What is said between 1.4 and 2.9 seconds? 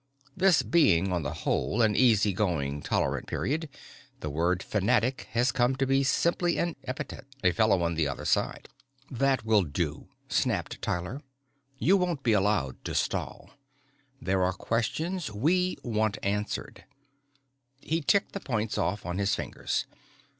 whole, an easy going